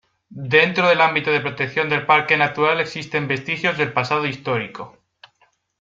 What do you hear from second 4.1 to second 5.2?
histórico.